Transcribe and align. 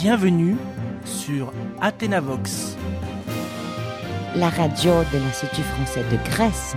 Bienvenue 0.00 0.54
sur 1.04 1.52
Athénavox. 1.80 2.76
la 4.36 4.48
radio 4.48 4.92
de 5.12 5.18
l'Institut 5.18 5.62
français 5.62 6.04
de 6.12 6.30
Grèce. 6.30 6.76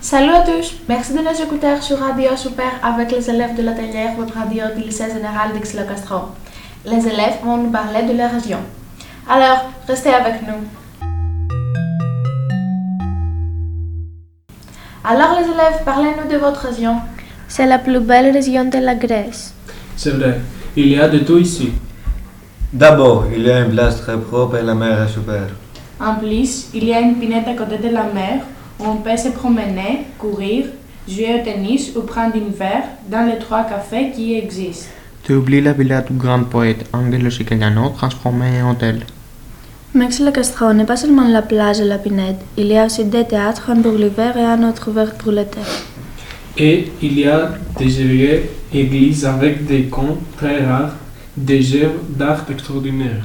Salut 0.00 0.32
à 0.32 0.40
tous, 0.40 0.78
merci 0.88 1.12
de 1.12 1.18
nous 1.20 1.42
écouter 1.42 1.80
sur 1.80 2.00
Radio 2.00 2.36
Super 2.36 2.72
avec 2.82 3.12
les 3.12 3.30
élèves 3.30 3.54
de 3.56 3.62
l'atelier 3.62 4.08
Web 4.18 4.30
Radio 4.34 4.64
du 4.76 4.82
lycée 4.82 5.12
général 5.14 5.52
d'Aix-le-Castro. 5.52 6.30
Les 6.86 7.06
élèves 7.06 7.36
vont 7.44 7.58
nous 7.58 7.70
parler 7.70 8.02
de 8.02 8.18
leur 8.18 8.32
région. 8.32 8.58
Alors, 9.30 9.70
restez 9.86 10.12
avec 10.12 10.42
nous. 10.42 10.60
Alors 15.04 15.38
les 15.38 15.44
élèves, 15.44 15.84
parlez-nous 15.84 16.28
de 16.28 16.36
votre 16.36 16.66
région. 16.66 16.96
C'est 17.46 17.66
la 17.66 17.78
plus 17.78 18.00
belle 18.00 18.32
région 18.32 18.64
de 18.64 18.78
la 18.78 18.96
Grèce. 18.96 19.54
C'est 19.96 20.10
vrai, 20.10 20.40
il 20.74 20.88
y 20.88 20.98
a 20.98 21.08
de 21.08 21.18
tout 21.20 21.38
ici. 21.38 21.70
D'abord, 22.72 23.26
il 23.36 23.42
y 23.42 23.50
a 23.50 23.60
une 23.60 23.72
place 23.72 24.00
très 24.00 24.16
propre 24.18 24.56
et 24.56 24.62
la 24.62 24.74
mer 24.74 25.02
est 25.02 25.12
super. 25.12 25.42
En 26.00 26.14
plus, 26.14 26.68
il 26.72 26.84
y 26.84 26.94
a 26.94 27.00
une 27.00 27.16
pinette 27.16 27.46
à 27.46 27.52
côté 27.52 27.76
de 27.76 27.92
la 27.92 28.04
mer 28.04 28.40
où 28.80 28.84
on 28.86 28.96
peut 28.96 29.14
se 29.16 29.28
promener, 29.28 30.06
courir, 30.18 30.64
jouer 31.06 31.40
au 31.40 31.44
tennis 31.44 31.92
ou 31.94 32.00
prendre 32.00 32.34
un 32.34 32.50
verre 32.50 32.84
dans 33.10 33.26
les 33.30 33.38
trois 33.38 33.64
cafés 33.64 34.10
qui 34.14 34.38
existent. 34.38 34.86
Tu 35.22 35.34
oublies 35.34 35.60
la 35.60 35.74
villa 35.74 36.00
du 36.00 36.14
grand 36.14 36.44
poète 36.44 36.86
anglo-siciliano 36.94 37.90
transformée 37.90 38.62
en 38.62 38.70
hôtel. 38.70 39.00
Maix-le-Castro 39.94 40.72
n'est 40.72 40.86
pas 40.86 40.96
seulement 40.96 41.28
la 41.28 41.42
plage 41.42 41.80
et 41.80 41.84
la 41.84 41.98
pinette, 41.98 42.40
il 42.56 42.68
y 42.68 42.78
a 42.78 42.86
aussi 42.86 43.04
des 43.04 43.24
théâtres, 43.24 43.68
un 43.68 43.82
pour 43.82 43.92
l'hiver 43.92 44.34
et 44.38 44.44
un 44.44 44.66
autre 44.66 44.88
ouvert 44.90 45.12
pour 45.16 45.32
l'été. 45.32 45.60
Et 46.56 46.90
il 47.02 47.18
y 47.18 47.26
a 47.26 47.50
des 47.78 47.90
jolies 47.90 48.40
églises 48.72 49.26
avec 49.26 49.66
des 49.66 49.84
contes 49.84 50.20
très 50.38 50.64
rares, 50.64 50.94
des 51.36 51.74
œuvres 51.76 52.02
d'art 52.08 52.44
extraordinaires. 52.50 53.24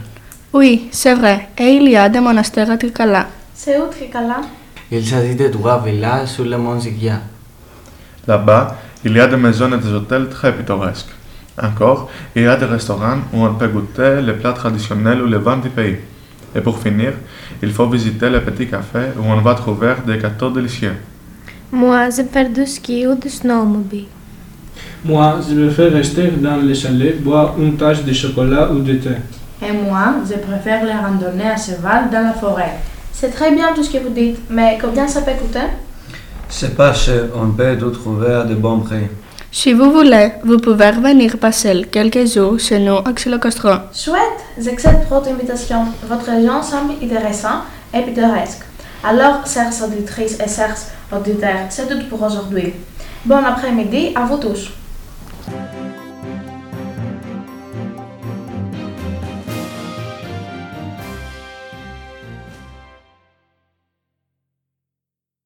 Oui, 0.54 0.88
c'est 0.92 1.14
vrai. 1.14 1.50
Et 1.58 1.76
il 1.76 1.90
y 1.90 1.96
a 1.98 2.08
des 2.10 2.20
monastères 2.20 2.72
à 2.72 2.78
Tricala. 2.78 3.28
C'est 3.54 3.78
où 3.80 3.88
Tricala 3.88 4.42
Il 4.92 5.06
s'agit 5.06 5.36
de 5.36 5.48
trois 5.50 5.84
villas 5.84 6.26
sur 6.28 6.46
le 6.46 6.58
mont 6.58 6.80
Zygia. 6.80 7.20
Là-bas, 8.28 8.78
il 9.04 9.14
y 9.14 9.20
a 9.20 9.28
des 9.28 9.38
maisons 9.38 9.72
et 9.74 9.78
des 9.78 9.92
hôtels 9.94 10.30
très 10.30 10.54
pittoresques. 10.56 11.10
Encore, 11.62 12.10
il 12.36 12.44
y 12.44 12.48
a 12.48 12.56
des 12.56 12.66
restaurants 12.66 13.20
où 13.34 13.44
on 13.44 13.54
peut 13.56 13.68
goûter 13.68 14.22
les 14.22 14.34
plats 14.34 14.54
traditionnels 14.54 15.22
ou 15.22 15.26
les 15.28 15.38
vins 15.38 15.58
du 15.58 15.70
pays. 15.70 15.98
Et 16.56 16.62
pour 16.62 16.80
finir, 16.80 17.14
il 17.62 17.72
faut 17.72 17.88
visiter 17.90 18.30
le 18.30 18.42
petit 18.42 18.68
café 18.68 19.10
où 19.18 19.24
on 19.26 19.42
va 19.42 19.54
trouver 19.56 19.96
des 20.06 20.18
gâteaux 20.18 20.50
délicieux. 20.50 20.96
Moi, 21.72 22.10
je 22.10 22.24
fais 22.24 22.48
du 22.48 22.66
ski 22.66 23.06
ou 23.08 23.16
du 23.16 23.30
snowmobile. 23.30 24.06
Moi, 25.06 25.40
je 25.48 25.54
me 25.54 25.70
fais 25.70 25.90
rester 25.90 26.28
dans 26.38 26.58
le 26.58 26.74
chalet, 26.74 27.22
boire 27.22 27.54
une 27.58 27.78
tasse 27.78 28.04
de 28.04 28.12
chocolat 28.14 28.70
ou 28.72 28.80
de 28.80 28.94
thé. 28.96 29.12
Et 29.62 29.72
moi, 29.72 30.16
je 30.28 30.38
préfère 30.38 30.84
les 30.86 30.92
randonnées 30.92 31.50
à 31.50 31.58
cheval 31.58 32.10
dans 32.12 32.24
la 32.24 32.34
forêt. 32.34 32.78
C'est 33.14 33.30
très 33.30 33.52
bien 33.52 33.74
tout 33.74 33.84
ce 33.84 33.92
que 33.92 34.00
vous 34.04 34.10
dites, 34.10 34.40
mais 34.50 34.78
combien 34.82 35.08
ça 35.08 35.22
peut 35.22 35.32
coûter? 35.40 35.68
C'est 36.50 36.76
pas 36.76 36.94
cher, 36.94 37.26
on 37.36 37.52
peut 37.52 37.78
tout 37.78 37.92
trouver 37.92 38.34
à 38.34 38.44
de 38.44 38.56
bons 38.56 38.80
prix. 38.80 39.08
Si 39.52 39.74
vous 39.74 39.92
voulez, 39.92 40.34
vous 40.44 40.58
pouvez 40.58 40.92
venir 40.92 41.38
passer 41.38 41.86
quelques 41.92 42.28
jours 42.28 42.60
chez 42.60 42.80
nous 42.80 42.98
à 42.98 43.12
Xylo-Castro. 43.14 43.70
Chouette, 43.94 44.42
j'accepte 44.60 45.10
votre 45.10 45.30
invitation. 45.30 45.86
Votre 46.08 46.32
région 46.32 46.62
semble 46.62 46.94
intéressante 47.02 47.64
et 47.94 48.02
pittoresque. 48.02 48.64
Alors, 49.04 49.46
chères 49.48 49.72
auditrices 49.84 50.38
et 50.40 50.50
chers 50.50 50.78
auditeurs, 51.12 51.68
c'est 51.70 51.88
tout 51.88 52.08
pour 52.10 52.22
aujourd'hui. 52.22 52.74
Bon 53.26 53.38
après-midi 53.38 54.12
à 54.16 54.26
vous 54.26 54.38
tous. 54.38 54.72